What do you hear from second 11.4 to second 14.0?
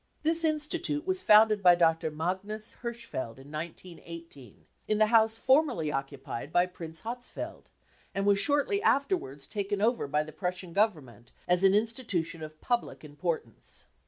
as an institution of public importance.